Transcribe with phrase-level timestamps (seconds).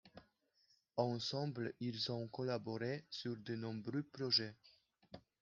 [0.97, 4.55] Ensemble, ils ont collaboré sur de nombreux projets.